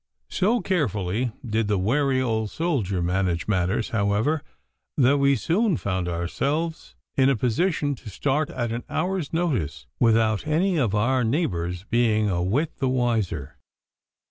[0.31, 4.41] So carefully did the wary old soldier manage matters, however,
[4.97, 10.47] that we soon found ourselves in a position to start at an hour's notice, without
[10.47, 13.57] any of our neighbours being a whit the wiser.